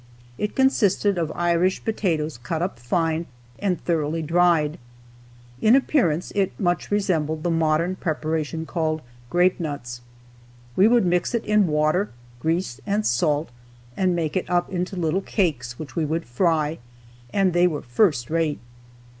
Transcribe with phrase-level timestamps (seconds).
[0.39, 3.27] It consisted of Irish potatoes cut up fine
[3.59, 4.79] and thoroughly dried.
[5.61, 10.01] In appearance it much resembled the modern preparation called "grape nuts."
[10.75, 12.09] We would mix it in water,
[12.39, 13.49] grease, and salt,
[13.95, 16.79] and make it up into little cakes, which we would fry,
[17.31, 18.57] and they were first rate.